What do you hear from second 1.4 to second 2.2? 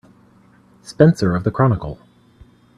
the Chronicle.